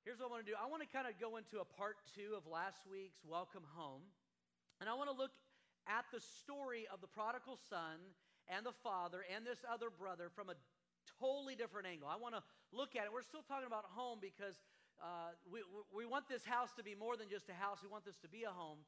[0.00, 2.00] Here's what I want to do I want to kind of go into a part
[2.16, 4.00] two of last week's Welcome Home.
[4.80, 5.36] And I want to look
[5.84, 8.00] at the story of the prodigal son
[8.48, 10.56] and the father and this other brother from a
[11.20, 12.08] totally different angle.
[12.08, 12.40] I want to
[12.72, 13.12] look at it.
[13.12, 14.56] We're still talking about home because
[15.04, 15.60] uh, we,
[15.92, 18.30] we want this house to be more than just a house, we want this to
[18.32, 18.80] be a home.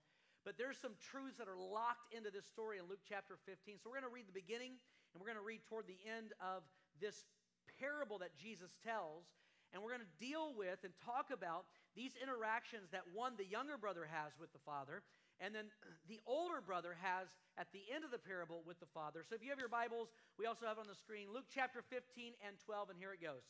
[0.48, 3.84] But there's some truths that are locked into this story in Luke chapter 15.
[3.84, 4.80] So we're going to read the beginning
[5.12, 6.64] and we're going to read toward the end of
[7.04, 7.28] this
[7.76, 9.28] parable that Jesus tells.
[9.72, 11.64] And we're going to deal with and talk about
[11.96, 15.02] these interactions that one, the younger brother, has with the father,
[15.40, 15.72] and then
[16.12, 19.24] the older brother has at the end of the parable with the father.
[19.24, 21.80] So if you have your Bibles, we also have it on the screen Luke chapter
[21.88, 23.44] 15 and 12, and here it goes.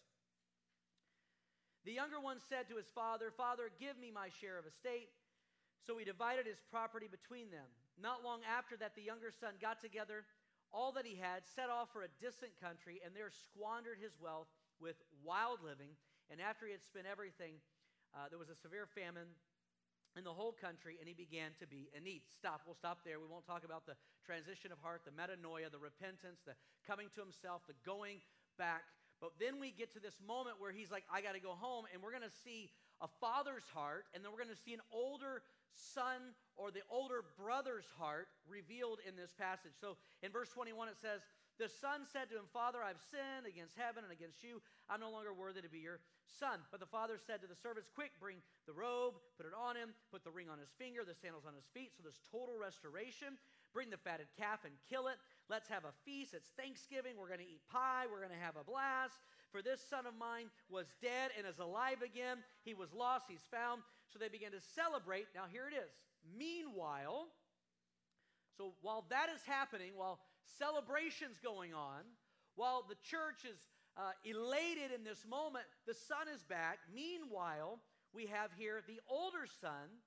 [1.83, 5.11] The younger one said to his father, Father, give me my share of estate.
[5.83, 7.66] So he divided his property between them.
[7.98, 10.23] Not long after that, the younger son got together
[10.73, 14.48] all that he had, set off for a distant country, and there squandered his wealth
[14.80, 15.92] with wild living.
[16.32, 17.60] And after he had spent everything,
[18.16, 19.28] uh, there was a severe famine
[20.16, 22.24] in the whole country, and he began to be in need.
[22.24, 22.64] Stop.
[22.64, 23.20] We'll stop there.
[23.20, 26.56] We won't talk about the transition of heart, the metanoia, the repentance, the
[26.89, 28.24] coming to himself, the going
[28.56, 28.80] back.
[29.20, 31.84] But then we get to this moment where he's like, I got to go home,
[31.92, 32.72] and we're going to see
[33.05, 35.44] a father's heart, and then we're going to see an older
[35.77, 39.72] son or the older brother's heart revealed in this passage.
[39.80, 41.20] So in verse 21, it says,
[41.61, 44.64] The son said to him, Father, I've sinned against heaven and against you.
[44.89, 46.64] I'm no longer worthy to be your son.
[46.72, 49.92] But the father said to the servants, Quick, bring the robe, put it on him,
[50.11, 51.92] put the ring on his finger, the sandals on his feet.
[51.92, 53.36] So there's total restoration.
[53.77, 55.17] Bring the fatted calf and kill it.
[55.48, 56.33] Let's have a feast.
[56.33, 57.20] It's Thanksgiving.
[57.20, 58.08] We're going to eat pie.
[58.08, 59.20] We're going to have a blast.
[59.53, 62.41] For this son of mine was dead and is alive again.
[62.64, 63.28] He was lost.
[63.28, 63.84] He's found.
[64.08, 65.28] So they began to celebrate.
[65.36, 65.92] Now, here it is.
[66.25, 67.28] Meanwhile,
[68.56, 70.20] so while that is happening, while
[70.59, 72.03] celebration's going on,
[72.55, 73.59] while the church is
[73.97, 76.79] uh, elated in this moment, the son is back.
[76.93, 77.81] Meanwhile,
[78.12, 80.01] we have here the older son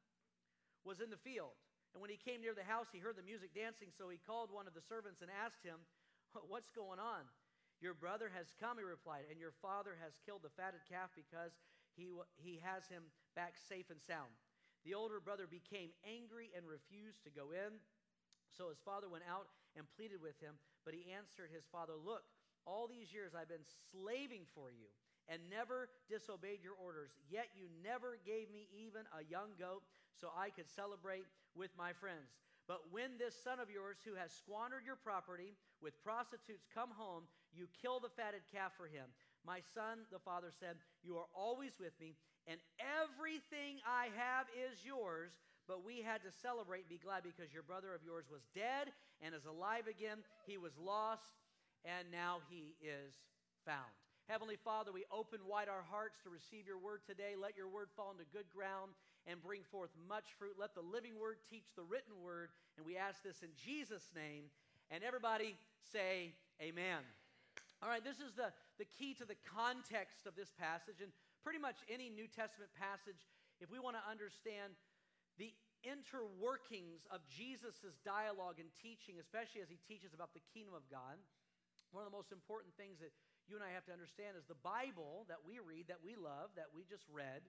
[0.84, 1.58] was in the field.
[1.94, 4.52] And when he came near the house, he heard the music dancing, so he called
[4.52, 5.80] one of the servants and asked him,
[6.52, 7.24] What's going on?
[7.80, 11.56] Your brother has come, he replied, and your father has killed the fatted calf because
[11.96, 13.04] he, he has him
[13.36, 14.32] back safe and sound.
[14.84, 17.80] The older brother became angry and refused to go in.
[18.54, 19.48] So his father went out
[19.78, 22.24] and pleaded with him, but he answered his father, Look,
[22.66, 24.90] all these years I've been slaving for you
[25.28, 27.12] and never disobeyed your orders.
[27.30, 29.82] Yet you never gave me even a young goat
[30.14, 31.26] so I could celebrate
[31.58, 32.38] with my friends.
[32.68, 37.30] But when this son of yours, who has squandered your property with prostitutes, come home,
[37.54, 39.06] you kill the fatted calf for him.
[39.46, 42.18] My son, the father said, You are always with me,
[42.50, 45.30] and everything I have is yours.
[45.68, 49.34] But we had to celebrate, be glad, because your brother of yours was dead and
[49.34, 50.22] is alive again.
[50.46, 51.42] He was lost,
[51.84, 53.18] and now he is
[53.66, 53.90] found.
[54.30, 57.38] Heavenly Father, we open wide our hearts to receive your word today.
[57.38, 58.94] Let your word fall into good ground
[59.26, 60.58] and bring forth much fruit.
[60.58, 62.50] Let the living word teach the written word.
[62.78, 64.50] And we ask this in Jesus' name.
[64.90, 65.58] And everybody
[65.94, 67.06] say, Amen.
[67.84, 71.06] All right, this is the, the key to the context of this passage.
[71.06, 73.30] And pretty much any New Testament passage,
[73.62, 74.74] if we want to understand
[75.38, 75.54] the
[75.86, 81.22] interworkings of Jesus' dialogue and teaching, especially as he teaches about the kingdom of God,
[81.94, 83.14] one of the most important things that
[83.46, 86.50] you and I have to understand is the Bible that we read, that we love,
[86.58, 87.46] that we just read,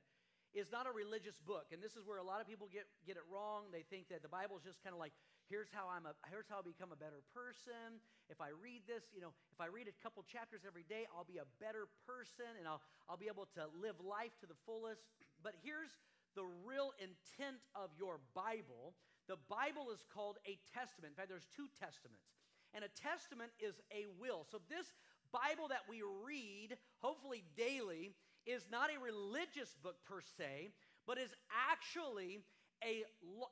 [0.53, 1.73] is not a religious book.
[1.73, 3.73] And this is where a lot of people get, get it wrong.
[3.73, 5.17] They think that the Bible is just kind of like,
[5.49, 8.01] here's how I'm a, here's how I become a better person.
[8.29, 11.29] If I read this, you know, if I read a couple chapters every day, I'll
[11.29, 15.05] be a better person and I'll, I'll be able to live life to the fullest.
[15.41, 15.93] But here's
[16.37, 18.95] the real intent of your Bible.
[19.27, 21.11] The Bible is called a testament.
[21.13, 22.37] In fact, there's two testaments.
[22.77, 24.45] And a testament is a will.
[24.45, 24.93] So this
[25.33, 28.15] Bible that we read, hopefully daily,
[28.45, 30.71] is not a religious book per se,
[31.09, 32.45] but is actually
[32.85, 33.03] a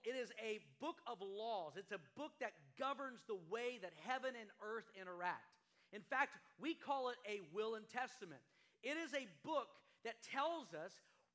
[0.05, 1.73] it is a book of laws.
[1.77, 5.57] It's a book that governs the way that heaven and earth interact.
[5.93, 8.43] In fact, we call it a will and testament.
[8.83, 9.69] It is a book
[10.05, 10.93] that tells us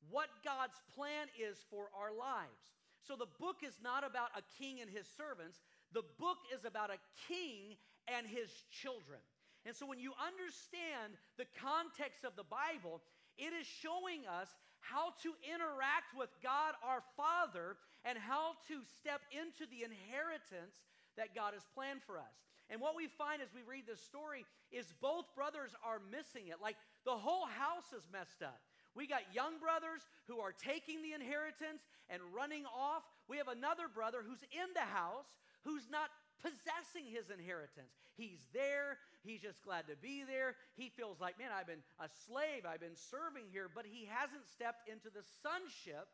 [0.09, 2.79] what God's plan is for our lives.
[3.03, 5.59] So the book is not about a king and his servants.
[5.93, 7.75] The book is about a king
[8.07, 9.19] and his children.
[9.65, 13.01] And so when you understand the context of the Bible,
[13.37, 14.47] it is showing us
[14.79, 17.75] how to interact with God our Father
[18.05, 20.87] and how to step into the inheritance
[21.17, 22.35] that God has planned for us.
[22.69, 26.61] And what we find as we read this story is both brothers are missing it.
[26.61, 28.61] Like the whole house is messed up.
[28.99, 33.07] We got young brothers who are taking the inheritance and running off.
[33.31, 36.11] We have another brother who's in the house who's not
[36.43, 37.95] possessing his inheritance.
[38.19, 38.99] He's there.
[39.23, 40.59] He's just glad to be there.
[40.75, 42.67] He feels like, man, I've been a slave.
[42.67, 46.11] I've been serving here, but he hasn't stepped into the sonship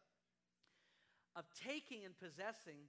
[1.34, 2.86] of taking and possessing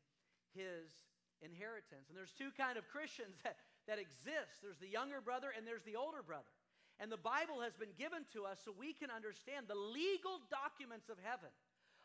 [0.52, 0.92] his
[1.40, 2.12] inheritance.
[2.12, 3.56] And there's two kind of Christians that,
[3.88, 4.60] that exist.
[4.60, 6.52] There's the younger brother and there's the older brother.
[6.98, 11.12] And the Bible has been given to us so we can understand the legal documents
[11.12, 11.52] of heaven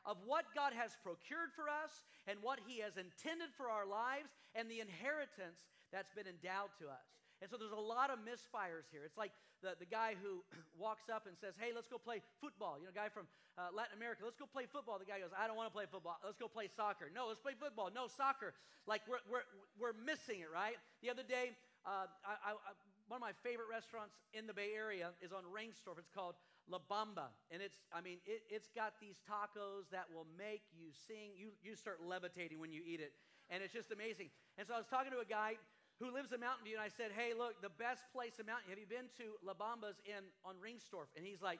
[0.03, 4.33] of what God has procured for us and what He has intended for our lives
[4.57, 5.61] and the inheritance
[5.93, 7.07] that's been endowed to us.
[7.41, 9.01] And so there's a lot of misfires here.
[9.05, 10.45] It's like the, the guy who
[10.77, 12.77] walks up and says, Hey, let's go play football.
[12.77, 13.25] You know, guy from
[13.57, 14.97] uh, Latin America, let's go play football.
[14.97, 16.17] The guy goes, I don't want to play football.
[16.21, 17.09] Let's go play soccer.
[17.13, 17.89] No, let's play football.
[17.93, 18.53] No, soccer.
[18.85, 19.47] Like we're, we're,
[19.77, 20.77] we're missing it, right?
[21.01, 21.53] The other day,
[21.85, 22.73] uh, I, I,
[23.12, 26.00] one of my favorite restaurants in the Bay Area is on Rengstorff.
[26.00, 26.40] It's called
[26.72, 27.36] La Bamba.
[27.52, 31.36] And it's, I mean, it, it's got these tacos that will make you sing.
[31.36, 33.12] You, you start levitating when you eat it.
[33.52, 34.31] And it's just amazing.
[34.56, 35.60] And so I was talking to a guy
[36.00, 38.72] who lives in Mountain View, and I said, Hey, look, the best place in Mountain
[38.72, 41.12] View, have you been to La Bamba's in, on Rengstorff?
[41.19, 41.60] And he's like,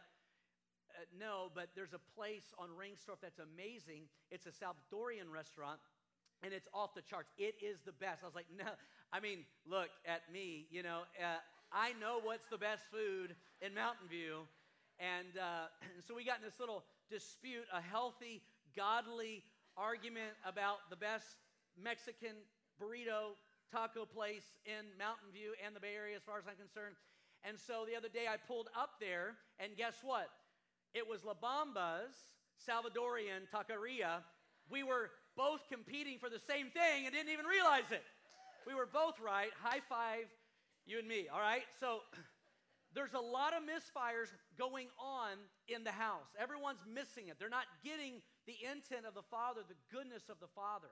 [0.95, 4.07] uh, No, but there's a place on Rengstorff that's amazing.
[4.31, 5.83] It's a Salvadorian restaurant
[6.43, 7.29] and it's off the charts.
[7.38, 8.23] It is the best.
[8.23, 8.65] I was like, no,
[9.13, 11.39] I mean, look at me, you know, uh,
[11.71, 14.43] I know what's the best food in Mountain View.
[14.99, 18.41] And, uh, and so we got in this little dispute, a healthy,
[18.75, 19.43] godly
[19.77, 21.25] argument about the best
[21.81, 22.35] Mexican
[22.81, 23.38] burrito
[23.71, 26.95] taco place in Mountain View and the Bay Area, as far as I'm concerned.
[27.43, 30.29] And so the other day I pulled up there, and guess what?
[30.93, 32.13] It was La Bamba's
[32.59, 34.21] Salvadorian Taqueria.
[34.69, 38.03] We were both competing for the same thing and didn't even realize it.
[38.67, 39.51] We were both right.
[39.61, 40.25] High five,
[40.85, 41.63] you and me, all right?
[41.79, 42.01] So
[42.93, 46.29] there's a lot of misfires going on in the house.
[46.37, 47.39] Everyone's missing it.
[47.39, 50.91] They're not getting the intent of the Father, the goodness of the Father.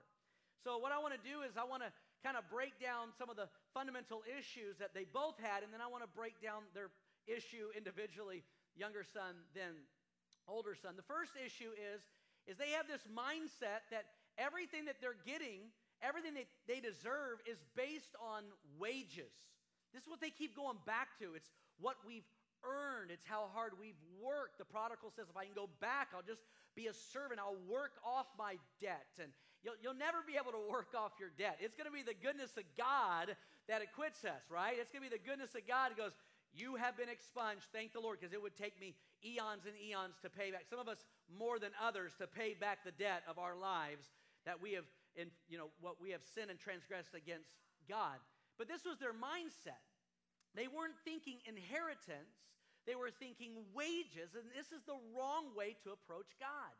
[0.64, 1.90] So, what I want to do is, I want to
[2.20, 5.80] kind of break down some of the fundamental issues that they both had, and then
[5.80, 6.92] I want to break down their
[7.24, 8.44] issue individually
[8.76, 9.72] younger son, then
[10.44, 11.00] older son.
[11.00, 12.04] The first issue is,
[12.44, 15.68] is they have this mindset that everything that they're getting,
[16.00, 18.42] everything that they deserve, is based on
[18.80, 19.30] wages.
[19.92, 21.36] This is what they keep going back to.
[21.36, 22.26] It's what we've
[22.64, 24.58] earned, it's how hard we've worked.
[24.58, 26.44] The prodigal says, If I can go back, I'll just
[26.76, 27.40] be a servant.
[27.40, 29.16] I'll work off my debt.
[29.20, 29.32] And
[29.64, 31.60] you'll, you'll never be able to work off your debt.
[31.60, 33.36] It's going to be the goodness of God
[33.68, 34.76] that acquits us, right?
[34.76, 36.12] It's going to be the goodness of God that goes,
[36.52, 37.68] You have been expunged.
[37.72, 38.94] Thank the Lord, because it would take me
[39.24, 40.68] eons and eons to pay back.
[40.68, 44.08] Some of us more than others to pay back the debt of our lives
[44.46, 44.84] that we have,
[45.16, 47.50] in, you know, what we have sinned and transgressed against
[47.88, 48.18] God.
[48.58, 49.80] But this was their mindset.
[50.54, 52.34] They weren't thinking inheritance,
[52.86, 56.74] they were thinking wages, and this is the wrong way to approach God.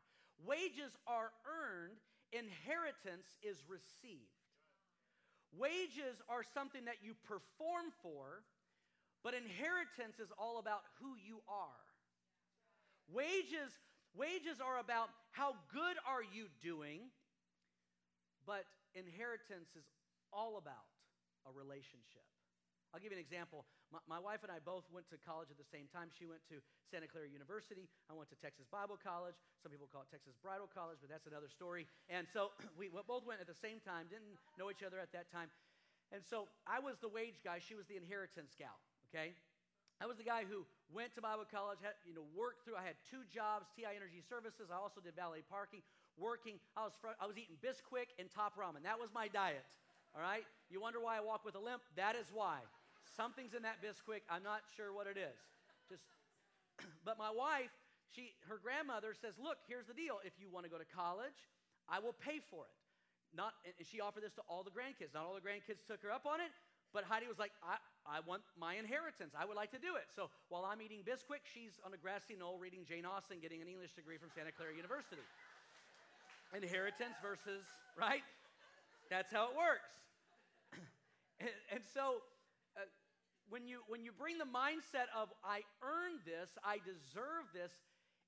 [0.44, 2.00] Wages are earned,
[2.32, 4.40] inheritance is received.
[5.56, 8.42] Wages are something that you perform for,
[9.22, 11.84] but inheritance is all about who you are.
[13.12, 13.74] Wages,
[14.16, 17.10] wages are about how good are you doing,
[18.50, 18.66] but
[18.98, 19.86] inheritance is
[20.34, 20.90] all about
[21.46, 22.26] a relationship.
[22.90, 23.62] I'll give you an example.
[23.94, 26.10] My, my, wife and I both went to college at the same time.
[26.10, 26.58] She went to
[26.90, 27.86] Santa Clara University.
[28.10, 29.38] I went to Texas Bible College.
[29.62, 31.86] Some people call it Texas Bridal College, but that's another story.
[32.10, 35.30] And so we both went at the same time, didn't know each other at that
[35.30, 35.46] time.
[36.10, 38.74] And so I was the wage guy, she was the inheritance gal,
[39.14, 39.38] okay?
[40.02, 42.74] I was the guy who went to Bible college, had, you know, worked through.
[42.74, 44.66] I had two jobs, TI Energy Services.
[44.72, 45.86] I also did valet parking
[46.20, 46.60] working.
[46.76, 48.84] I was, fr- I was eating Bisquick and top ramen.
[48.84, 49.64] That was my diet.
[50.14, 50.44] All right?
[50.68, 51.82] You wonder why I walk with a limp?
[51.96, 52.60] That is why.
[53.16, 54.22] Something's in that Bisquick.
[54.28, 55.40] I'm not sure what it is.
[55.88, 56.04] Just,
[57.08, 57.72] but my wife,
[58.12, 60.18] she, her grandmother says, "Look, here's the deal.
[60.22, 61.38] If you want to go to college,
[61.88, 62.76] I will pay for it."
[63.30, 65.14] Not, and she offered this to all the grandkids.
[65.14, 66.50] Not all the grandkids took her up on it,
[66.90, 69.38] but Heidi was like, I, I want my inheritance.
[69.38, 70.10] I would like to do it.
[70.10, 73.70] So while I'm eating Bisquick, she's on a grassy knoll reading Jane Austen, getting an
[73.70, 75.22] English degree from Santa Clara University
[76.54, 77.64] inheritance versus,
[77.98, 78.22] right?
[79.10, 79.90] That's how it works.
[81.40, 82.22] and, and, so
[82.76, 82.86] uh,
[83.48, 87.72] when, you, when you bring the mindset of, I earned this, I deserve this,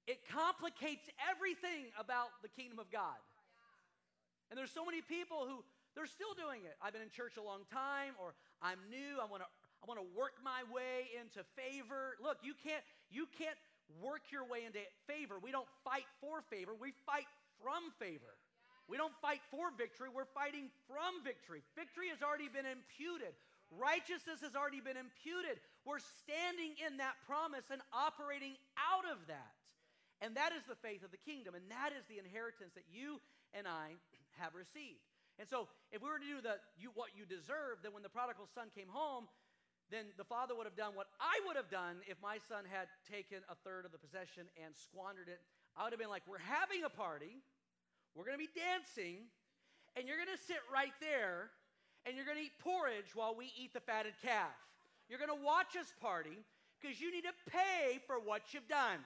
[0.06, 3.18] it complicates everything about the kingdom of God.
[4.50, 5.62] And there's so many people who
[5.94, 6.74] they're still doing it.
[6.82, 9.20] I've been in church a long time, or I'm new.
[9.20, 9.48] I want to
[9.82, 12.14] I want to work my way into favor.
[12.22, 13.58] Look, you can't you can't
[14.00, 15.36] work your way into favor.
[15.42, 16.72] We don't fight for favor.
[16.76, 17.28] We fight
[17.62, 18.34] from favor.
[18.90, 21.62] We don't fight for victory, we're fighting from victory.
[21.78, 23.32] Victory has already been imputed,
[23.70, 25.62] righteousness has already been imputed.
[25.86, 29.54] We're standing in that promise and operating out of that.
[30.22, 33.18] And that is the faith of the kingdom, and that is the inheritance that you
[33.50, 33.98] and I
[34.38, 35.02] have received.
[35.42, 38.12] And so, if we were to do the you, what you deserve, then when the
[38.12, 39.26] prodigal son came home,
[39.90, 42.86] then the father would have done what I would have done if my son had
[43.10, 45.40] taken a third of the possession and squandered it.
[45.76, 47.42] I would have been like, We're having a party,
[48.14, 49.24] we're going to be dancing,
[49.96, 51.50] and you're going to sit right there
[52.04, 54.54] and you're going to eat porridge while we eat the fatted calf.
[55.08, 56.34] You're going to watch us party
[56.80, 58.98] because you need to pay for what you've done.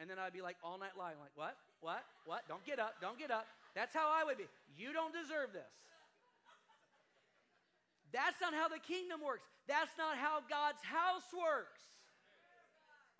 [0.00, 1.56] And then I'd be like all night lying, like, what?
[1.80, 2.02] What?
[2.24, 2.48] What?
[2.48, 2.96] Don't get up.
[3.00, 3.46] Don't get up.
[3.74, 4.48] That's how I would be.
[4.76, 5.70] You don't deserve this.
[8.12, 9.44] That's not how the kingdom works.
[9.68, 11.82] That's not how God's house works.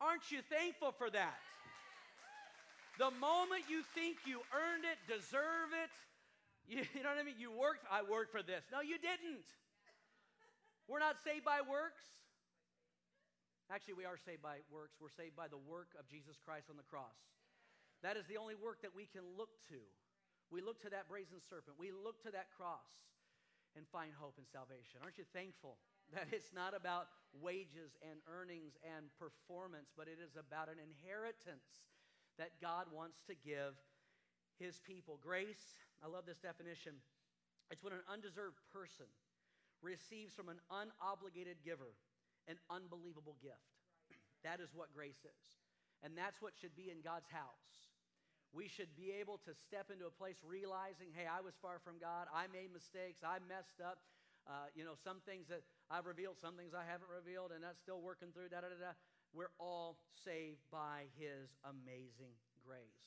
[0.00, 1.38] Aren't you thankful for that?
[2.98, 5.90] The moment you think you earned it, deserve it,
[6.68, 7.38] you, you know what I mean?
[7.38, 8.64] You worked, I worked for this.
[8.70, 9.46] No, you didn't.
[10.86, 12.04] We're not saved by works.
[13.72, 15.00] Actually, we are saved by works.
[15.00, 17.16] We're saved by the work of Jesus Christ on the cross.
[18.04, 19.80] That is the only work that we can look to.
[20.52, 21.80] We look to that brazen serpent.
[21.80, 22.84] We look to that cross
[23.72, 25.00] and find hope and salvation.
[25.00, 25.80] Aren't you thankful
[26.12, 27.08] that it's not about
[27.40, 31.64] wages and earnings and performance, but it is about an inheritance
[32.38, 33.74] that God wants to give
[34.58, 35.18] his people?
[35.22, 36.94] Grace, I love this definition.
[37.70, 39.06] It's when an undeserved person
[39.82, 41.94] receives from an unobligated giver
[42.48, 43.72] an unbelievable gift.
[44.44, 45.44] That is what grace is.
[46.04, 47.88] And that's what should be in God's house.
[48.52, 51.98] We should be able to step into a place realizing, hey, I was far from
[51.98, 52.30] God.
[52.30, 53.24] I made mistakes.
[53.24, 53.98] I messed up.
[54.44, 57.80] Uh, you know, some things that I've revealed, some things I haven't revealed, and that's
[57.80, 58.52] still working through.
[58.52, 58.92] Da da da da.
[59.34, 63.02] We're all saved by His amazing grace.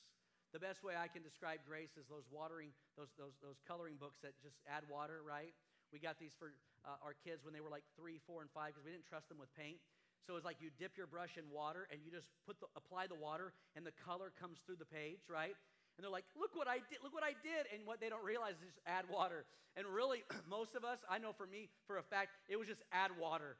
[0.52, 4.20] The best way I can describe grace is those watering, those those those coloring books
[4.20, 5.56] that just add water, right?
[5.88, 6.52] We got these for
[6.84, 9.32] uh, our kids when they were like three, four, and five because we didn't trust
[9.32, 9.80] them with paint.
[10.28, 13.08] So it's like you dip your brush in water and you just put the, apply
[13.08, 15.56] the water and the color comes through the page, right?
[15.96, 17.64] And they're like, look what I did, look what I did.
[17.72, 19.48] And what they don't realize is just add water.
[19.72, 22.84] And really, most of us, I know for me, for a fact, it was just
[22.92, 23.56] add water.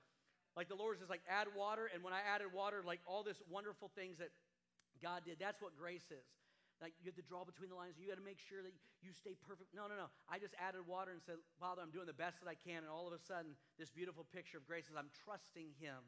[0.59, 1.87] Like the Lord was just like, add water.
[1.87, 4.35] And when I added water, like all this wonderful things that
[4.99, 6.27] God did, that's what grace is.
[6.83, 7.95] Like you have to draw between the lines.
[7.95, 9.71] You got to make sure that you stay perfect.
[9.71, 10.11] No, no, no.
[10.27, 12.83] I just added water and said, Father, I'm doing the best that I can.
[12.83, 16.03] And all of a sudden, this beautiful picture of grace is I'm trusting Him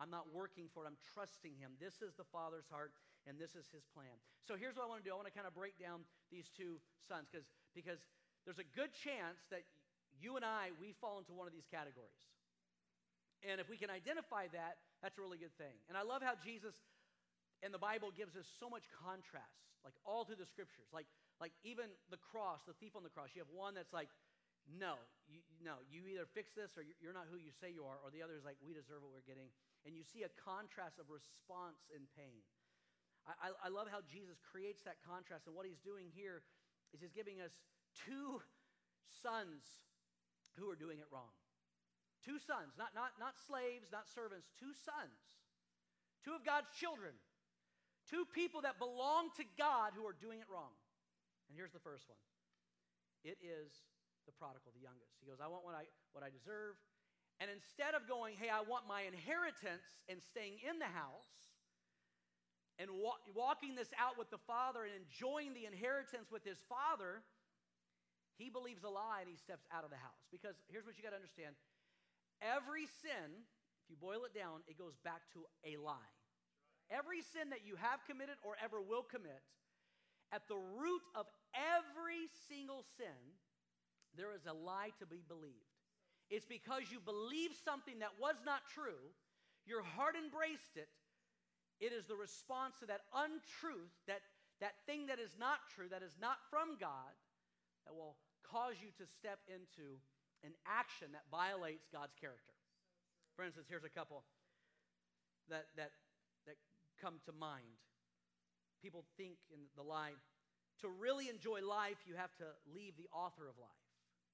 [0.00, 1.76] I'm not working for it, I'm trusting Him.
[1.76, 2.96] This is the Father's heart,
[3.28, 4.16] and this is His plan.
[4.40, 6.48] So here's what I want to do I want to kind of break down these
[6.48, 7.44] two sons because
[7.76, 8.00] because
[8.48, 9.68] there's a good chance that
[10.16, 12.24] you and I, we fall into one of these categories.
[13.46, 15.72] And if we can identify that, that's a really good thing.
[15.88, 16.76] And I love how Jesus
[17.64, 20.88] and the Bible gives us so much contrast, like all through the scriptures.
[20.92, 21.08] Like,
[21.40, 24.12] like even the cross, the thief on the cross, you have one that's like,
[24.68, 27.96] no, you, no, you either fix this or you're not who you say you are,
[28.04, 29.48] or the other is like, we deserve what we're getting
[29.84, 32.44] and you see a contrast of response and pain.
[33.28, 36.42] I, I, love how Jesus creates that contrast, and what he's doing here
[36.92, 37.52] is he's giving us
[37.92, 38.40] two
[39.22, 39.84] sons
[40.56, 41.30] who are doing it wrong.
[42.20, 45.40] Two sons, not, not, not slaves, not servants, two sons,
[46.20, 47.16] two of God's children,
[48.04, 50.76] two people that belong to God who are doing it wrong.
[51.48, 52.20] And here's the first one
[53.24, 53.72] it is
[54.28, 55.16] the prodigal, the youngest.
[55.20, 56.76] He goes, I want what I, what I deserve.
[57.40, 61.56] And instead of going, hey, I want my inheritance and staying in the house
[62.76, 67.24] and wa- walking this out with the father and enjoying the inheritance with his father,
[68.36, 70.20] he believes a lie and he steps out of the house.
[70.28, 71.56] Because here's what you got to understand
[72.42, 73.44] every sin,
[73.84, 76.12] if you boil it down, it goes back to a lie.
[76.90, 79.44] Every sin that you have committed or ever will commit,
[80.32, 83.38] at the root of every single sin,
[84.16, 85.70] there is a lie to be believed.
[86.30, 89.10] It's because you believe something that was not true,
[89.66, 90.88] your heart embraced it.
[91.80, 94.22] It is the response to that untruth, that,
[94.60, 97.14] that thing that is not true, that is not from God,
[97.86, 98.14] that will
[98.46, 99.98] cause you to step into
[100.44, 102.54] an action that violates God's character.
[103.36, 104.24] For instance, here's a couple
[105.48, 105.92] that, that,
[106.46, 106.56] that
[107.00, 107.78] come to mind.
[108.82, 110.16] People think in the lie
[110.80, 113.84] to really enjoy life, you have to leave the author of life.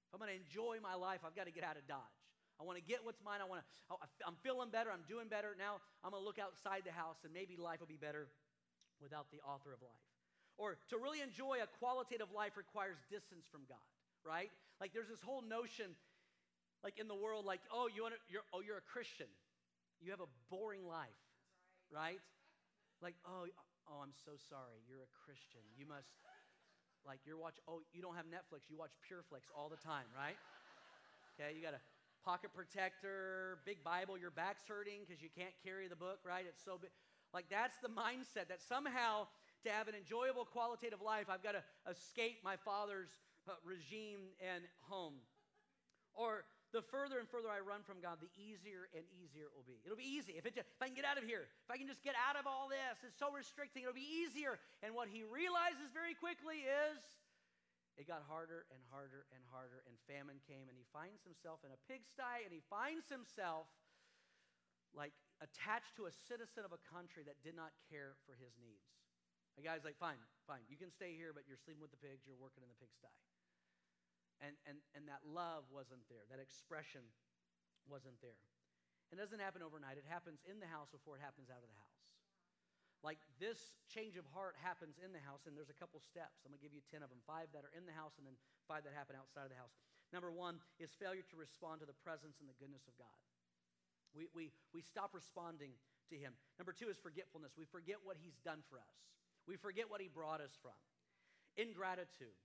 [0.06, 2.22] If I'm going to enjoy my life, I've got to get out of Dodge.
[2.56, 3.42] I want to get what's mine.
[3.42, 4.88] I want to, oh, I'm feeling better.
[4.88, 5.52] I'm doing better.
[5.58, 8.30] Now I'm going to look outside the house and maybe life will be better
[9.02, 10.06] without the author of life.
[10.56, 13.82] Or to really enjoy a qualitative life requires distance from God,
[14.24, 14.48] right?
[14.80, 15.96] Like there's this whole notion,
[16.84, 19.28] like in the world, like, oh, you want to, you're, oh, you're a Christian.
[20.00, 21.22] You have a boring life,
[21.88, 22.20] right?
[23.00, 23.48] Like, oh,
[23.88, 24.84] oh, I'm so sorry.
[24.84, 25.64] You're a Christian.
[25.76, 26.12] You must,
[27.08, 30.36] like you're watch oh, you don't have Netflix, you watch PureFlix all the time, right?
[31.36, 31.82] Okay, you got a
[32.24, 36.44] pocket protector, big Bible, your back's hurting because you can't carry the book, right?
[36.48, 36.90] It's so big.
[37.32, 39.28] Like that's the mindset that somehow
[39.64, 43.10] to have an enjoyable qualitative life, I've got to escape my father's
[43.48, 45.18] uh, regime and home.
[46.14, 49.66] Or the further and further I run from God, the easier and easier it will
[49.66, 49.78] be.
[49.86, 50.34] It'll be easy.
[50.34, 52.18] If, it just, if I can get out of here, if I can just get
[52.18, 54.58] out of all this, it's so restricting, it'll be easier.
[54.82, 56.98] And what he realizes very quickly is
[57.96, 61.72] it got harder and harder and harder, and famine came, and he finds himself in
[61.72, 63.70] a pigsty, and he finds himself
[64.92, 68.84] like attached to a citizen of a country that did not care for his needs.
[69.56, 72.28] The guy's like, fine, fine, you can stay here, but you're sleeping with the pigs,
[72.28, 73.08] you're working in the pigsty.
[74.44, 77.00] And, and, and that love wasn't there, that expression
[77.88, 78.36] wasn't there.
[79.08, 81.80] It doesn't happen overnight, it happens in the house before it happens out of the
[81.80, 81.96] house.
[83.04, 86.42] Like this change of heart happens in the house, and there's a couple steps.
[86.42, 88.34] I'm to give you 10 of them five that are in the house, and then
[88.66, 89.72] five that happen outside of the house.
[90.10, 93.20] Number one is failure to respond to the presence and the goodness of God.
[94.16, 95.76] We, we, we stop responding
[96.08, 96.32] to Him.
[96.56, 97.52] Number two is forgetfulness.
[97.58, 98.96] We forget what He's done for us,
[99.44, 100.76] we forget what He brought us from.
[101.56, 102.36] Ingratitude,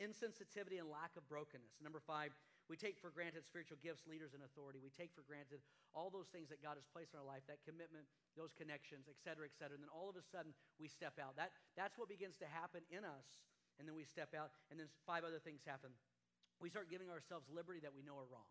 [0.00, 1.78] insensitivity, and lack of brokenness.
[1.82, 2.34] Number five,
[2.66, 4.80] we take for granted spiritual gifts, leaders, and authority.
[4.80, 5.60] We take for granted
[5.92, 9.20] all those things that God has placed in our life, that commitment, those connections, et
[9.20, 9.76] cetera, et cetera.
[9.76, 11.36] And then all of a sudden, we step out.
[11.36, 13.28] That, that's what begins to happen in us.
[13.76, 15.92] And then we step out, and then five other things happen.
[16.62, 18.48] We start giving ourselves liberty that we know are wrong.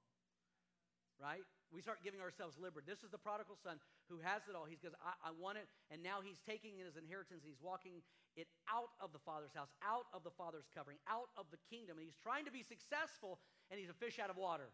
[1.22, 1.46] Right?
[1.72, 2.86] We start giving ourselves liberty.
[2.90, 3.80] This is the prodigal son
[4.12, 4.68] who has it all.
[4.68, 5.68] He goes, I, I want it.
[5.92, 8.04] And now he's taking in his inheritance and he's walking
[8.36, 12.02] it out of the Father's house, out of the Father's covering, out of the kingdom.
[12.02, 13.38] And he's trying to be successful,
[13.70, 14.74] and he's a fish out of water.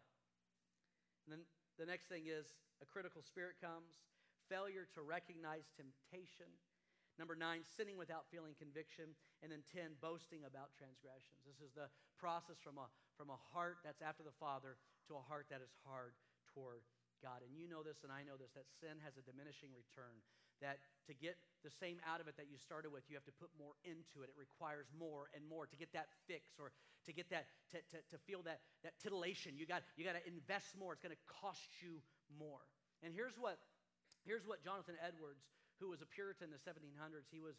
[1.28, 1.42] And then
[1.76, 4.00] the next thing is a critical spirit comes,
[4.48, 6.48] failure to recognize temptation.
[7.20, 9.12] Number nine, sinning without feeling conviction.
[9.44, 11.44] And then 10, boasting about transgressions.
[11.44, 15.24] This is the process from a, from a heart that's after the Father to a
[15.24, 16.16] heart that is hard
[16.52, 16.80] toward
[17.20, 17.44] God.
[17.44, 20.20] And you know this, and I know this, that sin has a diminishing return
[20.60, 23.36] that to get the same out of it that you started with, you have to
[23.40, 24.28] put more into it.
[24.28, 26.72] It requires more and more to get that fix or
[27.08, 29.56] to get that, to, to, to feel that, that titillation.
[29.56, 30.92] You got, you got to invest more.
[30.92, 32.04] It's going to cost you
[32.36, 32.60] more.
[33.00, 33.56] And here's what,
[34.28, 35.40] here's what Jonathan Edwards,
[35.80, 37.56] who was a Puritan in the 1700s, he was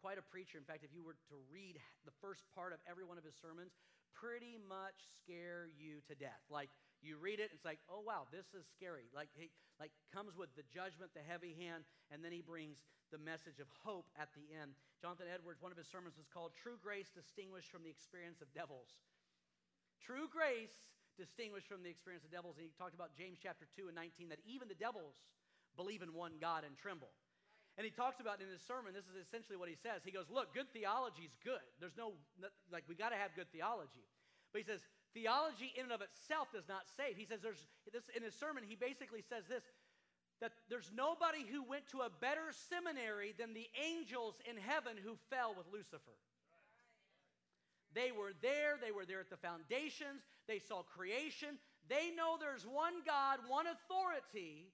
[0.00, 0.56] quite a preacher.
[0.56, 1.76] In fact, if you were to read
[2.08, 3.76] the first part of every one of his sermons,
[4.16, 6.42] pretty much scare you to death.
[6.50, 9.10] Like, you read it, it's like, oh wow, this is scary.
[9.10, 13.18] Like he like comes with the judgment, the heavy hand, and then he brings the
[13.18, 14.72] message of hope at the end.
[15.02, 18.48] Jonathan Edwards, one of his sermons was called True Grace Distinguished from the Experience of
[18.54, 18.94] Devils.
[20.02, 22.58] True grace distinguished from the experience of devils.
[22.58, 25.14] And he talked about James chapter 2 and 19 that even the devils
[25.78, 27.14] believe in one God and tremble.
[27.78, 30.04] And he talks about in his sermon, this is essentially what he says.
[30.04, 31.64] He goes, Look, good theology is good.
[31.80, 32.18] There's no,
[32.68, 34.04] like, we got to have good theology.
[34.52, 34.84] But he says,
[35.14, 37.16] theology in and of itself does not save.
[37.16, 39.62] He says there's this in his sermon, he basically says this
[40.40, 45.14] that there's nobody who went to a better seminary than the angels in heaven who
[45.30, 46.18] fell with Lucifer.
[47.94, 52.66] They were there, they were there at the foundations, they saw creation, they know there's
[52.66, 54.66] one God, one authority,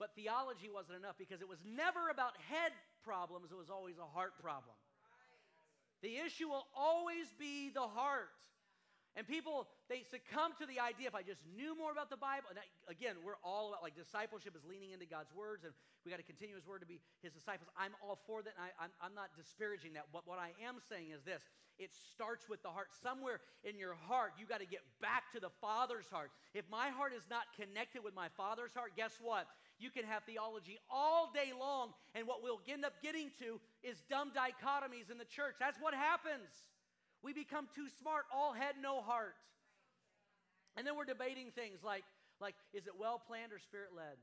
[0.00, 2.72] but theology wasn't enough because it was never about head
[3.04, 4.74] problems, it was always a heart problem.
[6.02, 8.32] The issue will always be the heart.
[9.18, 12.46] And people, they succumb to the idea if I just knew more about the Bible.
[12.46, 15.74] And again, we're all about like discipleship is leaning into God's words, and
[16.06, 17.66] we got to continue His word to be His disciples.
[17.74, 20.14] I'm all for that, and I, I'm, I'm not disparaging that.
[20.14, 21.42] But what I am saying is this
[21.80, 22.94] it starts with the heart.
[23.02, 26.30] Somewhere in your heart, you got to get back to the Father's heart.
[26.54, 29.48] If my heart is not connected with my Father's heart, guess what?
[29.80, 34.04] You can have theology all day long, and what we'll end up getting to is
[34.10, 35.56] dumb dichotomies in the church.
[35.58, 36.52] That's what happens.
[37.22, 39.36] We become too smart, all head, no heart.
[40.76, 42.04] And then we're debating things like,
[42.40, 44.16] like is it well planned or spirit led?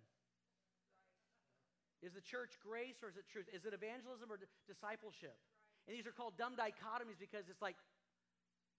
[2.01, 3.49] Is the church grace or is it truth?
[3.53, 5.37] Is it evangelism or d- discipleship?
[5.85, 7.77] And these are called dumb dichotomies because it's like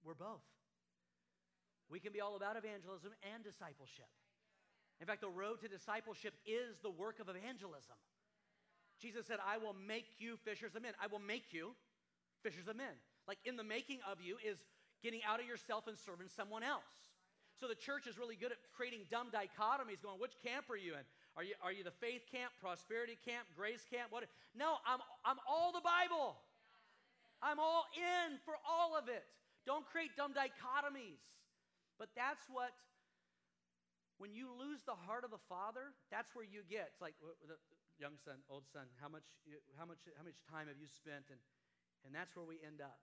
[0.03, 0.45] we're both.
[1.91, 4.11] We can be all about evangelism and discipleship.
[5.01, 7.97] In fact, the road to discipleship is the work of evangelism.
[9.01, 10.93] Jesus said, I will make you fishers of men.
[11.03, 11.75] I will make you
[12.43, 12.99] fishers of men
[13.29, 14.59] like in the making of you, is
[15.05, 17.13] getting out of yourself and serving someone else.
[17.61, 20.95] So the church is really good at creating dumb dichotomies, going, which camp are you
[20.95, 21.05] in?
[21.37, 24.11] Are you, are you the faith camp, prosperity camp, grace camp?
[24.11, 24.27] What?
[24.55, 26.39] No, I'm, I'm all the Bible.
[27.43, 29.23] I'm all in for all of it.
[29.67, 31.23] Don't create dumb dichotomies.
[31.99, 32.71] But that's what,
[34.23, 36.95] when you lose the heart of the Father, that's where you get.
[36.95, 37.59] It's like the
[37.99, 39.27] young son, old son, how much,
[39.75, 41.27] how much, how much time have you spent?
[41.31, 41.43] And,
[42.07, 43.03] and that's where we end up.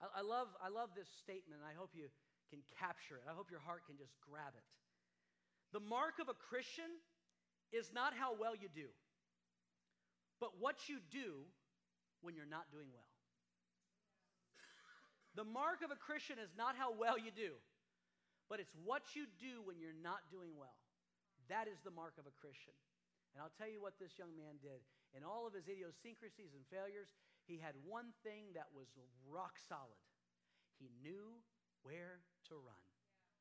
[0.00, 1.62] I, I, love, I love this statement.
[1.64, 2.08] I hope you
[2.50, 3.26] can capture it.
[3.26, 4.66] I hope your heart can just grab it.
[5.74, 6.88] The mark of a Christian
[7.74, 8.88] is not how well you do,
[10.38, 11.44] but what you do
[12.22, 13.10] when you're not doing well.
[15.34, 17.60] The mark of a Christian is not how well you do,
[18.48, 20.80] but it's what you do when you're not doing well.
[21.52, 22.72] That is the mark of a Christian.
[23.36, 24.80] And I'll tell you what this young man did.
[25.12, 27.12] In all of his idiosyncrasies and failures,
[27.46, 28.86] he had one thing that was
[29.30, 30.02] rock solid.
[30.78, 31.38] He knew
[31.82, 32.84] where to run.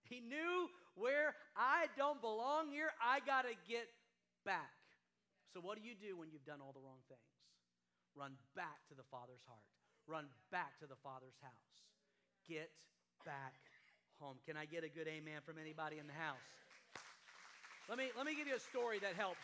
[0.05, 2.93] He knew where I don't belong here.
[3.01, 3.89] I got to get
[4.45, 4.69] back.
[5.49, 7.33] So, what do you do when you've done all the wrong things?
[8.13, 9.65] Run back to the Father's heart,
[10.07, 11.73] run back to the Father's house.
[12.47, 12.69] Get
[13.25, 13.57] back
[14.21, 14.37] home.
[14.45, 16.45] Can I get a good amen from anybody in the house?
[17.89, 19.41] Let me, let me give you a story that helps.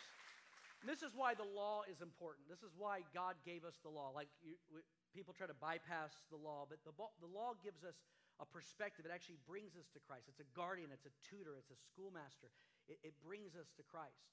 [0.82, 2.50] And this is why the law is important.
[2.50, 4.10] This is why God gave us the law.
[4.10, 4.82] Like you, we,
[5.14, 6.90] people try to bypass the law, but the,
[7.22, 7.94] the law gives us
[8.42, 9.06] a perspective.
[9.06, 10.26] It actually brings us to Christ.
[10.26, 12.50] It's a guardian, it's a tutor, it's a schoolmaster.
[12.90, 14.26] It, it brings us to Christ.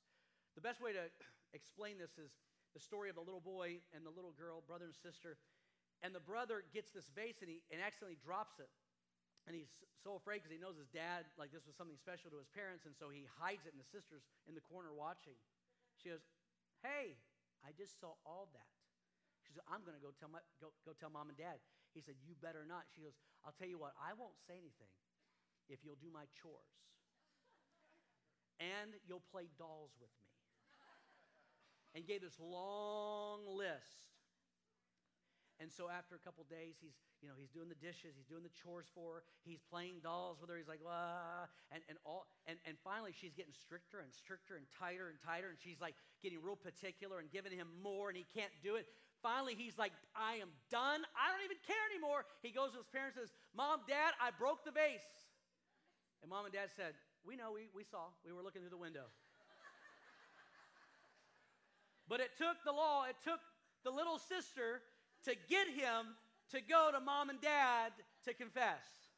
[0.57, 1.05] The best way to
[1.53, 2.33] explain this is
[2.73, 5.37] the story of the little boy and the little girl, brother and sister.
[6.01, 8.73] And the brother gets this vase and he and accidentally drops it.
[9.45, 9.69] And he's
[10.01, 12.85] so afraid because he knows his dad, like this was something special to his parents,
[12.85, 15.33] and so he hides it, and the sister's in the corner watching.
[15.97, 16.21] She goes,
[16.81, 17.19] Hey,
[17.65, 18.71] I just saw all that.
[19.43, 21.59] She said, I'm going to go tell, my, go, go tell mom and dad.
[21.93, 22.85] He said, You better not.
[22.93, 24.93] She goes, I'll tell you what, I won't say anything
[25.67, 26.75] if you'll do my chores.
[28.59, 30.27] And you'll play dolls with me.
[31.95, 34.08] And gave this long list
[35.59, 38.47] and so after a couple days, he's, you know, he's doing the dishes, he's doing
[38.47, 42.31] the chores for her, he's playing dolls with her, he's like, ah, and, and, all,
[42.47, 45.99] and, and finally she's getting stricter and stricter and tighter and tighter, and she's like
[46.23, 48.87] getting real particular and giving him more, and he can't do it.
[49.19, 51.03] Finally, he's like, I am done.
[51.11, 52.23] I don't even care anymore.
[52.39, 55.27] He goes to his parents and says, Mom, Dad, I broke the vase.
[56.21, 56.93] And mom and dad said,
[57.23, 59.07] We know, we, we saw, we were looking through the window.
[62.11, 63.39] but it took the law, it took
[63.83, 64.81] the little sister
[65.25, 66.15] to get him
[66.51, 67.91] to go to mom and dad
[68.25, 69.09] to confess.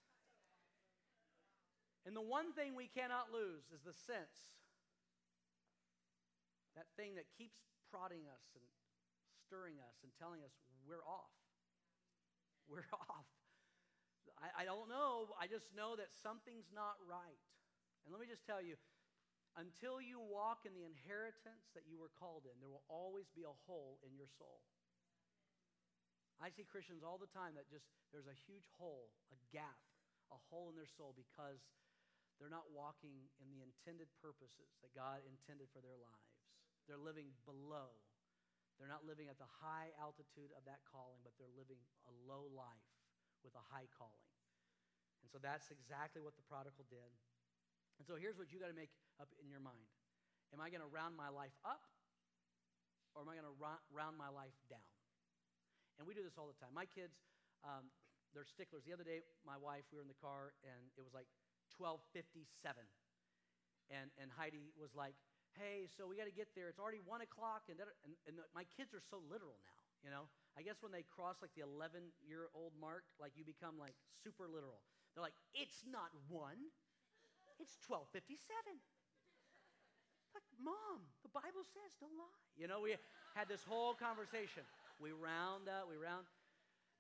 [2.06, 4.52] And the one thing we cannot lose is the sense
[6.76, 7.60] that thing that keeps
[7.92, 8.64] prodding us and
[9.46, 10.56] stirring us and telling us
[10.88, 11.36] we're off.
[12.66, 13.28] We're off.
[14.40, 15.36] I, I, don't know.
[15.36, 17.44] I just know that something's not right.
[18.08, 18.80] And let me just tell you
[19.60, 23.44] until you walk in the inheritance that you were called in, there will always be
[23.44, 24.64] a hole in your soul.
[26.42, 29.78] I see Christians all the time that just, there's a huge hole, a gap,
[30.34, 31.62] a hole in their soul because
[32.42, 36.34] they're not walking in the intended purposes that God intended for their lives.
[36.90, 37.94] They're living below.
[38.82, 41.78] They're not living at the high altitude of that calling, but they're living
[42.10, 42.90] a low life
[43.46, 44.26] with a high calling.
[45.22, 47.14] And so that's exactly what the prodigal did.
[48.02, 48.90] And so here's what you got to make
[49.22, 49.86] up in your mind
[50.50, 51.86] Am I going to round my life up,
[53.14, 53.58] or am I going to
[53.94, 55.01] round my life down?
[56.02, 56.74] And we do this all the time.
[56.74, 57.14] My kids,
[57.62, 57.86] um,
[58.34, 58.82] they're sticklers.
[58.90, 61.30] The other day, my wife, we were in the car, and it was like
[61.78, 62.42] 1257.
[63.94, 65.14] And, and Heidi was like,
[65.54, 66.74] hey, so we got to get there.
[66.74, 67.70] It's already 1 o'clock.
[67.70, 70.26] And, and, and my kids are so literal now, you know?
[70.58, 73.94] I guess when they cross like the 11 year old mark, like you become like
[74.26, 74.82] super literal.
[75.14, 76.58] They're like, it's not 1,
[77.62, 78.42] it's 1257.
[80.34, 82.42] Like, mom, the Bible says don't lie.
[82.56, 82.96] You know, we
[83.36, 84.64] had this whole conversation.
[85.02, 86.30] We round up, we round.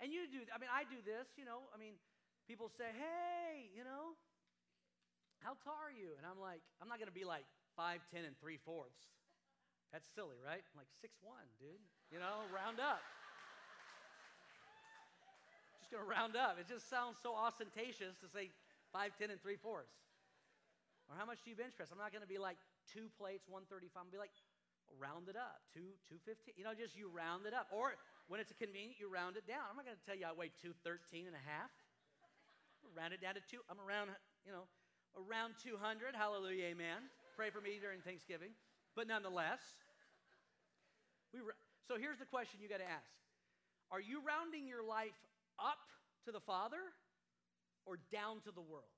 [0.01, 1.69] And you do, I mean, I do this, you know.
[1.69, 1.93] I mean,
[2.49, 4.17] people say, hey, you know,
[5.45, 6.17] how tall are you?
[6.17, 7.45] And I'm like, I'm not going to be like
[7.77, 9.13] 5'10 and 3 fourths.
[9.93, 10.65] That's silly, right?
[10.65, 11.13] I'm like 6'1,
[11.61, 11.77] dude.
[12.09, 13.05] You know, round up.
[15.77, 16.57] Just going to round up.
[16.57, 18.49] It just sounds so ostentatious to say
[18.89, 19.93] 5'10 and 3 fourths.
[21.05, 21.93] Or how much do you bench press?
[21.93, 22.57] I'm not going to be like
[22.89, 23.93] two plates, 135.
[23.93, 24.33] I'm going to be like
[24.99, 26.57] round it up, two, 215.
[26.57, 27.71] You know, just you round it up.
[27.71, 27.95] Or
[28.27, 29.63] when it's convenient, you round it down.
[29.69, 31.71] I'm not going to tell you I weigh 213 and a half.
[32.97, 33.61] Round it down to two.
[33.69, 34.09] I'm around,
[34.43, 34.65] you know,
[35.15, 36.15] around 200.
[36.17, 37.07] Hallelujah, amen.
[37.37, 38.51] Pray for me during Thanksgiving.
[38.95, 39.61] But nonetheless,
[41.31, 41.39] we
[41.87, 43.11] so here's the question you got to ask
[43.91, 45.17] Are you rounding your life
[45.59, 45.79] up
[46.25, 46.79] to the Father
[47.85, 48.91] or down to the world?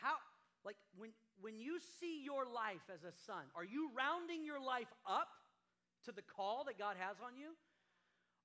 [0.00, 0.16] How,
[0.64, 1.10] like when,
[1.40, 5.28] when you see your life as a son, are you rounding your life up
[6.04, 7.56] to the call that God has on you?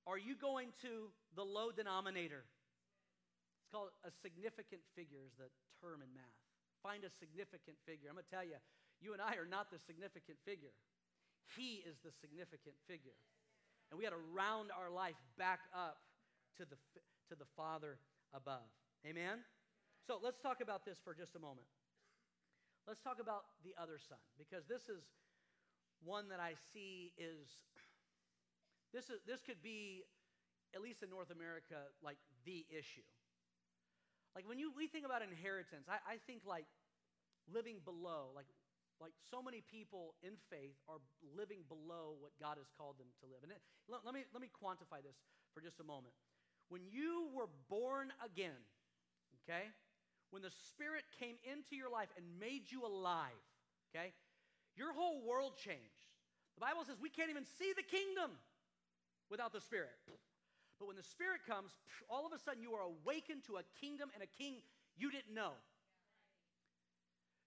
[0.08, 2.46] Are you going to the low denominator?
[3.64, 5.50] It's called a significant figure, is the
[5.82, 6.40] term in math.
[6.86, 8.08] Find a significant figure.
[8.08, 8.62] I'm going to tell you,
[9.02, 10.72] you and I are not the significant figure.
[11.58, 13.18] He is the significant figure.
[13.90, 15.98] And we got to round our life back up
[16.58, 16.78] to the,
[17.30, 17.98] to the Father
[18.34, 18.70] above.
[19.06, 19.42] Amen?
[20.06, 21.66] So let's talk about this for just a moment.
[22.88, 25.02] Let's talk about the other son, because this is
[26.06, 27.50] one that I see is
[28.94, 30.06] this is this could be,
[30.74, 33.06] at least in North America, like the issue.
[34.36, 36.70] Like when you we think about inheritance, I, I think like
[37.50, 38.46] living below, like
[39.02, 41.02] like so many people in faith are
[41.36, 43.44] living below what God has called them to live.
[43.44, 43.60] And it,
[43.92, 45.20] let, let, me, let me quantify this
[45.54, 46.16] for just a moment.
[46.70, 48.56] When you were born again,
[49.44, 49.68] okay,
[50.36, 53.40] when the Spirit came into your life and made you alive,
[53.88, 54.12] okay,
[54.76, 56.12] your whole world changed.
[56.60, 58.36] The Bible says we can't even see the kingdom
[59.32, 59.96] without the Spirit.
[60.76, 61.72] But when the Spirit comes,
[62.12, 64.60] all of a sudden you are awakened to a kingdom and a king
[65.00, 65.56] you didn't know.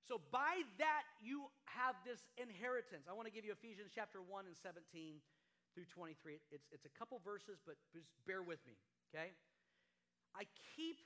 [0.09, 3.05] So by that you have this inheritance.
[3.05, 5.21] I want to give you Ephesians chapter 1 and 17
[5.77, 6.41] through 23.
[6.49, 8.81] It's, it's a couple verses, but just bear with me,
[9.13, 9.37] okay?
[10.33, 11.05] I keep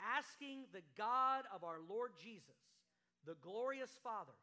[0.00, 2.60] asking the God of our Lord Jesus,
[3.24, 4.36] the glorious Father,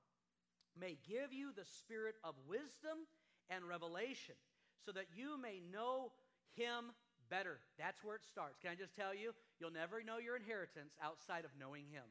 [0.79, 3.05] may give you the spirit of wisdom
[3.49, 4.35] and revelation
[4.85, 6.11] so that you may know
[6.55, 6.91] him
[7.29, 7.59] better.
[7.77, 8.59] That's where it starts.
[8.59, 9.31] Can I just tell you?
[9.59, 12.05] You'll never know your inheritance outside of knowing him.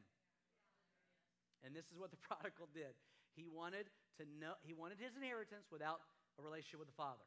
[1.63, 2.95] And this is what the prodigal did.
[3.35, 6.01] He wanted to know he wanted his inheritance without
[6.37, 7.25] a relationship with the father.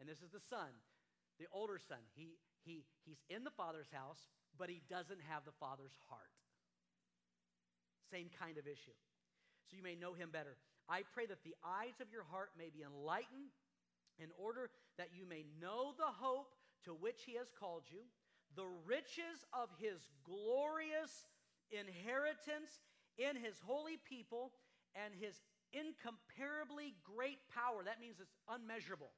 [0.00, 0.68] And this is the son,
[1.38, 1.98] the older son.
[2.14, 6.32] He he he's in the father's house, but he doesn't have the father's heart.
[8.10, 8.94] Same kind of issue.
[9.70, 10.56] So you may know him better.
[10.88, 13.50] I pray that the eyes of your heart may be enlightened
[14.18, 18.06] in order that you may know the hope to which he has called you,
[18.54, 21.26] the riches of his glorious
[21.74, 22.78] inheritance
[23.18, 24.52] in his holy people
[24.94, 25.42] and his
[25.74, 27.82] incomparably great power.
[27.84, 29.10] That means it's unmeasurable.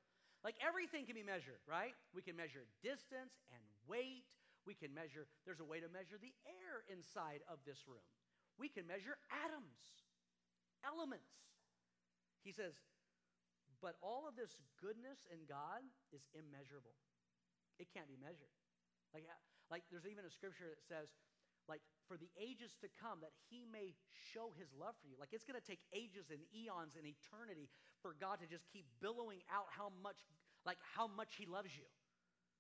[0.47, 1.95] Like everything can be measured, right?
[2.15, 4.27] We can measure distance and weight.
[4.67, 8.05] We can measure, there's a way to measure the air inside of this room.
[8.61, 9.81] We can measure atoms,
[10.85, 11.31] elements.
[12.45, 12.77] He says,
[13.79, 16.95] but all of this goodness in God is immeasurable.
[17.79, 18.51] It can't be measured.
[19.15, 19.25] Like,
[19.71, 21.15] like there's even a scripture that says,
[21.69, 23.93] like for the ages to come that he may
[24.33, 25.17] show his love for you.
[25.21, 27.69] Like it's going to take ages and eons and eternity
[28.01, 30.19] for god to just keep billowing out how much
[30.65, 31.87] like how much he loves you.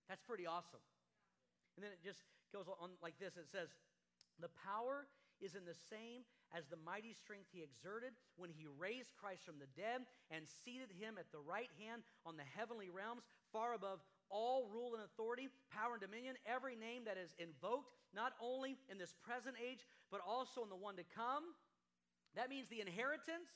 [0.08, 0.84] That's pretty awesome.
[1.76, 2.20] And then it just
[2.52, 3.36] goes on like this.
[3.36, 3.72] It says
[4.40, 5.08] the power
[5.40, 9.60] is in the same as the mighty strength he exerted when he raised Christ from
[9.60, 14.00] the dead and seated him at the right hand on the heavenly realms, far above
[14.30, 18.98] all rule and authority, power and dominion, every name that is invoked, not only in
[18.98, 21.44] this present age, but also in the one to come.
[22.36, 23.50] That means the inheritance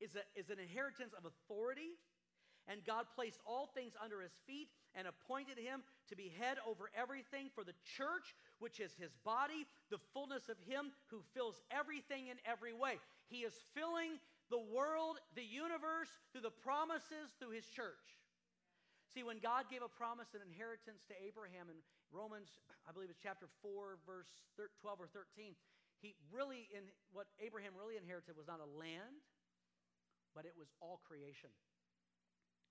[0.00, 1.96] is, a, is an inheritance of authority.
[2.68, 6.90] And God placed all things under his feet and appointed him to be head over
[6.98, 12.26] everything for the church, which is his body, the fullness of him who fills everything
[12.26, 12.98] in every way.
[13.28, 14.18] He is filling
[14.50, 18.18] the world, the universe, through the promises through his church.
[19.14, 21.78] See, when God gave a promise and inheritance to Abraham in
[22.12, 22.48] Romans,
[22.86, 25.54] I believe it's chapter 4, verse 12 or 13,
[25.98, 29.24] he really, in what Abraham really inherited was not a land,
[30.36, 31.50] but it was all creation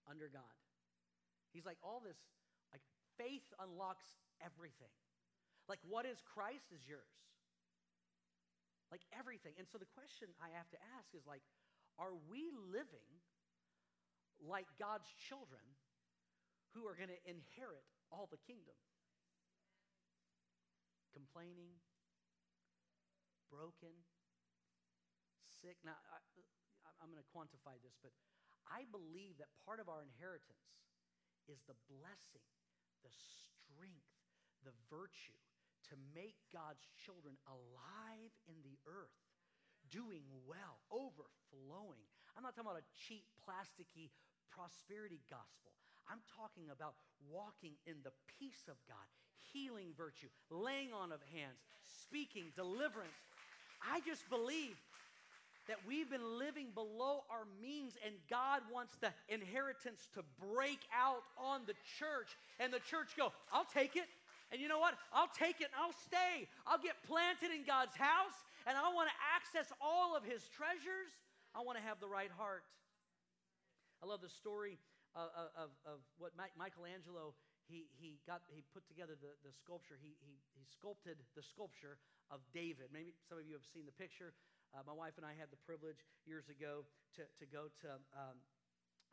[0.05, 0.55] under God.
[1.51, 2.19] He's like, all this,
[2.69, 2.85] like,
[3.17, 4.05] faith unlocks
[4.43, 4.91] everything.
[5.65, 7.09] Like, what is Christ is yours.
[8.93, 9.57] Like, everything.
[9.57, 11.41] And so the question I have to ask is, like,
[11.97, 13.09] are we living
[14.43, 15.63] like God's children
[16.75, 18.75] who are going to inherit all the kingdom.
[21.15, 21.79] Complaining,
[23.47, 23.95] broken,
[25.47, 25.79] sick.
[25.87, 26.19] Now, I,
[26.99, 28.11] I'm going to quantify this, but
[28.67, 30.75] I believe that part of our inheritance
[31.47, 32.43] is the blessing,
[32.99, 34.11] the strength,
[34.67, 35.39] the virtue
[35.87, 39.15] to make God's children alive in the earth,
[39.87, 42.03] doing well, overflowing.
[42.33, 44.11] I'm not talking about a cheap, plasticky
[44.49, 45.71] prosperity gospel.
[46.09, 49.05] I'm talking about walking in the peace of God,
[49.53, 51.59] healing virtue, laying on of hands,
[52.03, 53.15] speaking, deliverance.
[53.81, 54.75] I just believe
[55.67, 61.25] that we've been living below our means and God wants the inheritance to break out
[61.41, 64.05] on the church and the church go, I'll take it.
[64.51, 64.93] And you know what?
[65.11, 66.45] I'll take it and I'll stay.
[66.67, 68.37] I'll get planted in God's house
[68.69, 71.09] and I want to access all of his treasures.
[71.57, 72.61] I want to have the right heart.
[74.03, 74.77] I love the story
[75.15, 77.33] of, of, of what Michelangelo,
[77.65, 79.97] he, he, got, he put together the, the sculpture.
[79.97, 81.97] He, he, he sculpted the sculpture
[82.29, 82.93] of David.
[82.93, 84.33] Maybe some of you have seen the picture.
[84.73, 86.85] Uh, my wife and I had the privilege years ago
[87.17, 88.37] to, to go to, um,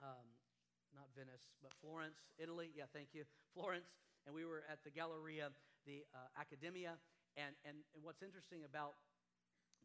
[0.02, 0.26] um,
[0.92, 2.68] not Venice, but Florence, Italy.
[2.76, 3.24] Yeah, thank you.
[3.56, 3.88] Florence.
[4.26, 5.50] And we were at the Galleria,
[5.86, 6.44] the uh.
[7.32, 9.00] And, and, and what's interesting about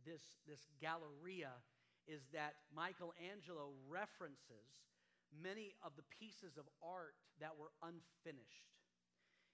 [0.03, 1.55] this, this Galleria
[2.07, 4.67] is that Michelangelo references
[5.31, 8.71] many of the pieces of art that were unfinished.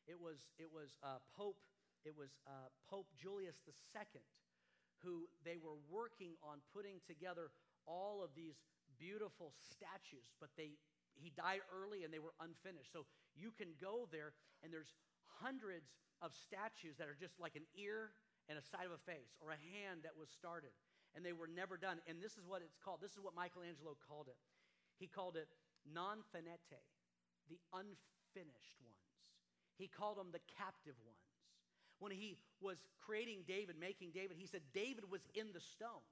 [0.08, 1.58] It was, it was uh, Pope
[2.04, 4.22] it was uh, Pope Julius II
[5.04, 7.52] who they were working on putting together
[7.88, 8.60] all of these
[8.96, 10.80] beautiful statues, but they
[11.14, 12.90] he died early and they were unfinished.
[12.90, 13.06] So
[13.38, 14.34] you can go there
[14.64, 14.98] and there's
[15.44, 15.94] hundreds
[16.26, 18.18] of statues that are just like an ear
[18.50, 20.74] and a side of a face or a hand that was started
[21.14, 22.02] and they were never done.
[22.10, 22.98] And this is what it's called.
[22.98, 24.40] This is what Michelangelo called it.
[24.98, 25.46] He called it
[25.88, 26.84] non finite,
[27.50, 29.04] the unfinished ones.
[29.78, 31.28] He called them the captive ones.
[32.00, 36.04] When he was creating David, making David, he said David was in the stone.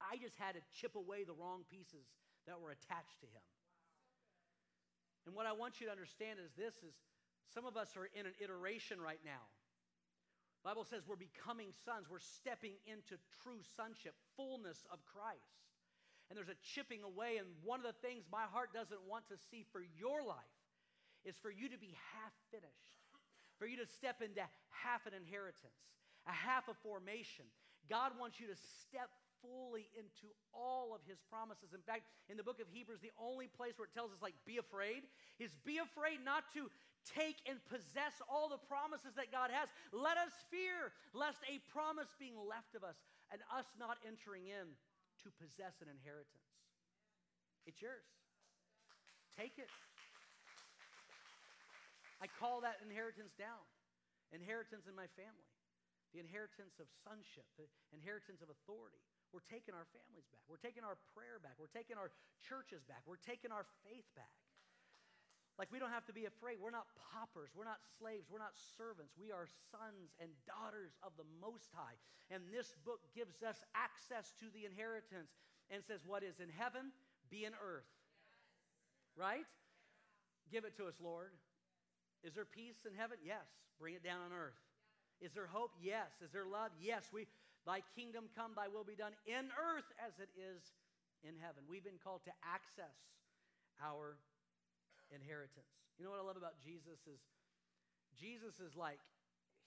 [0.00, 2.06] I just had to chip away the wrong pieces
[2.46, 3.44] that were attached to him.
[5.26, 6.96] And what I want you to understand is this is
[7.52, 9.44] some of us are in an iteration right now.
[10.64, 12.08] Bible says we're becoming sons.
[12.10, 15.52] We're stepping into true sonship, fullness of Christ.
[16.28, 17.40] And there's a chipping away.
[17.40, 20.56] And one of the things my heart doesn't want to see for your life
[21.24, 22.94] is for you to be half finished,
[23.58, 25.80] for you to step into half an inheritance,
[26.28, 27.48] a half a formation.
[27.88, 29.08] God wants you to step
[29.40, 31.70] fully into all of his promises.
[31.72, 34.34] In fact, in the book of Hebrews, the only place where it tells us, like,
[34.44, 35.06] be afraid,
[35.38, 36.68] is be afraid not to
[37.06, 39.70] take and possess all the promises that God has.
[39.94, 42.98] Let us fear lest a promise being left of us
[43.32, 44.74] and us not entering in
[45.24, 46.48] to possess an inheritance.
[47.66, 48.06] It's yours.
[49.36, 49.70] Take it.
[52.18, 53.62] I call that inheritance down.
[54.34, 55.46] Inheritance in my family.
[56.16, 58.98] The inheritance of sonship, the inheritance of authority.
[59.28, 60.40] We're taking our families back.
[60.48, 61.60] We're taking our prayer back.
[61.60, 62.08] We're taking our
[62.40, 63.04] churches back.
[63.04, 64.32] We're taking our faith back.
[65.58, 66.62] Like we don't have to be afraid.
[66.62, 67.50] We're not paupers.
[67.52, 68.30] We're not slaves.
[68.30, 69.18] We're not servants.
[69.18, 71.98] We are sons and daughters of the Most High.
[72.30, 75.34] And this book gives us access to the inheritance
[75.68, 76.94] and says, What is in heaven,
[77.26, 77.90] be in earth.
[78.30, 79.18] Yes.
[79.18, 79.48] Right?
[80.54, 81.34] Give it to us, Lord.
[82.22, 83.18] Is there peace in heaven?
[83.26, 83.50] Yes.
[83.82, 84.58] Bring it down on earth.
[85.20, 85.74] Is there hope?
[85.82, 86.14] Yes.
[86.22, 86.70] Is there love?
[86.78, 87.10] Yes.
[87.10, 87.26] We
[87.68, 90.64] Thy kingdom come, thy will be done in earth as it is
[91.20, 91.68] in heaven.
[91.68, 92.96] We've been called to access
[93.84, 94.16] our
[95.14, 95.68] inheritance.
[95.96, 97.20] You know what I love about Jesus is
[98.16, 99.00] Jesus is like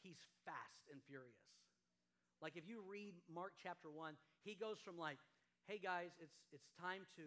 [0.01, 1.45] he's fast and furious.
[2.41, 5.21] Like if you read Mark chapter 1, he goes from like,
[5.67, 7.25] "Hey guys, it's it's time to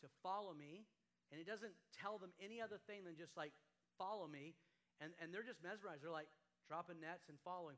[0.00, 0.88] to follow me."
[1.34, 3.52] And he doesn't tell them any other thing than just like,
[3.98, 4.56] "Follow me."
[5.00, 6.00] And and they're just mesmerized.
[6.00, 6.30] They're like
[6.66, 7.76] dropping nets and following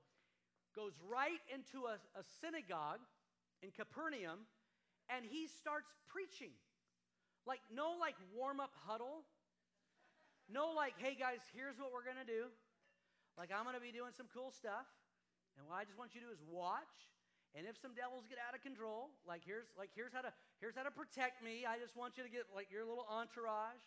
[0.79, 3.03] goes right into a, a synagogue
[3.67, 4.47] in Capernaum
[5.11, 6.55] and he starts preaching.
[7.47, 9.25] Like, no, like warm up huddle.
[10.49, 12.49] No, like, hey guys, here's what we're gonna do.
[13.37, 14.89] Like, I'm gonna be doing some cool stuff.
[15.61, 17.13] And what I just want you to do is watch.
[17.53, 20.77] And if some devils get out of control, like here's like here's how to here's
[20.77, 21.65] how to protect me.
[21.69, 23.83] I just want you to get like your little entourage.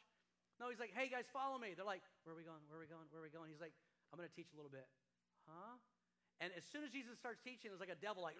[0.58, 1.74] No, he's like, hey guys, follow me.
[1.74, 2.62] They're like, where are we going?
[2.70, 3.06] Where are we going?
[3.10, 3.50] Where are we going?
[3.50, 3.74] He's like,
[4.10, 4.86] I'm gonna teach a little bit.
[5.50, 5.78] Huh?
[6.42, 8.34] And as soon as Jesus starts teaching, there's like a devil, like,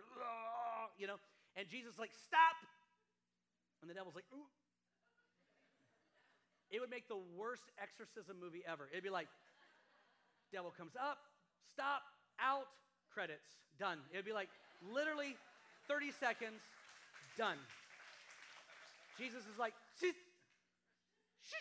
[0.98, 1.22] you know,
[1.54, 2.58] and Jesus like, stop.
[3.82, 4.50] And the devil's like, Ooh.
[6.72, 8.88] It would make the worst exorcism movie ever.
[8.92, 9.28] It'd be like,
[10.52, 11.20] devil comes up,
[11.74, 12.02] stop,
[12.40, 12.68] out,
[13.14, 14.00] credits, done.
[14.12, 14.50] It'd be like
[14.94, 15.36] literally
[15.88, 16.62] 30 seconds,
[17.38, 17.58] done.
[19.20, 20.16] Jesus is like, shh,
[21.44, 21.54] shh.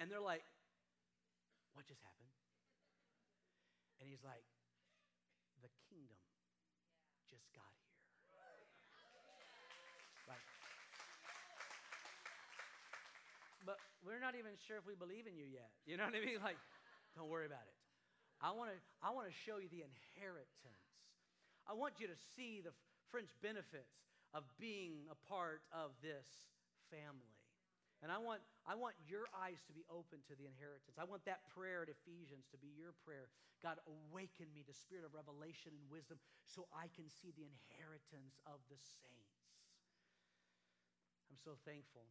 [0.00, 0.40] And they're like,
[1.74, 2.32] what just happened?
[4.00, 4.40] And he's like,
[5.60, 6.16] The kingdom
[7.28, 7.68] just got
[8.32, 8.64] here.
[10.24, 10.40] Like,
[13.68, 15.70] but we're not even sure if we believe in you yet.
[15.84, 16.40] You know what I mean?
[16.40, 16.56] Like,
[17.16, 17.76] don't worry about it.
[18.40, 20.88] I want to I want to show you the inheritance.
[21.68, 22.72] I want you to see the
[23.12, 24.00] French benefits
[24.32, 26.26] of being a part of this
[26.88, 27.36] family.
[28.00, 30.96] And I want, I want your eyes to be open to the inheritance.
[30.96, 33.28] I want that prayer at Ephesians to be your prayer.
[33.60, 36.16] God, awaken me the spirit of revelation and wisdom
[36.48, 39.36] so I can see the inheritance of the saints.
[41.28, 42.08] I'm so thankful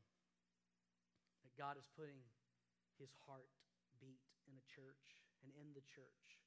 [1.59, 2.23] God is putting
[2.95, 3.51] his heart
[3.99, 6.39] beat in a church and in the church.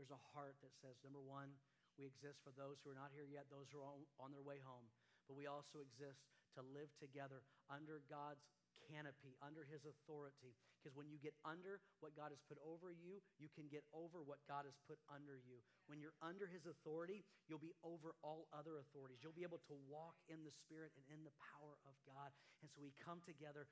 [0.00, 1.52] There's a heart that says, number one,
[2.00, 4.42] we exist for those who are not here yet, those who are on, on their
[4.42, 4.88] way home.
[5.28, 6.24] But we also exist
[6.56, 8.48] to live together under God's
[8.88, 10.56] canopy, under his authority.
[10.80, 14.20] Because when you get under what God has put over you, you can get over
[14.20, 15.64] what God has put under you.
[15.88, 19.24] When you're under his authority, you'll be over all other authorities.
[19.24, 22.28] You'll be able to walk in the Spirit and in the power of God.
[22.60, 23.64] And so we come together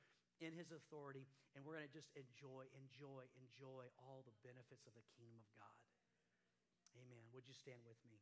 [0.43, 1.25] in his authority,
[1.55, 5.49] and we're going to just enjoy, enjoy, enjoy all the benefits of the kingdom of
[5.55, 5.79] God.
[6.99, 7.23] Amen.
[7.33, 8.19] Would you stand with me?